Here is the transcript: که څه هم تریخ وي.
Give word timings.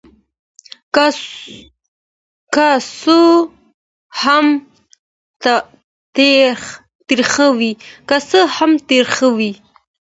که 2.55 2.67
څه 2.97 3.19
هم 8.61 8.75
تریخ 8.93 9.11
وي. 9.37 9.49